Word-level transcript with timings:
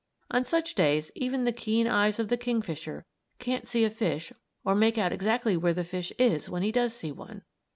On 0.31 0.43
such 0.43 0.73
days 0.73 1.11
even 1.13 1.43
the 1.43 1.51
keen 1.51 1.85
eyes 1.85 2.17
of 2.17 2.29
the 2.29 2.35
kingfisher 2.35 3.05
can't 3.37 3.67
see 3.67 3.83
a 3.85 3.89
fish 3.91 4.33
or 4.65 4.73
make 4.73 4.97
out 4.97 5.13
exactly 5.13 5.55
where 5.55 5.73
the 5.75 5.83
fish 5.83 6.11
is 6.17 6.49
when 6.49 6.63
he 6.63 6.71
does 6.71 6.95
see 6.95 7.11
one. 7.11 7.43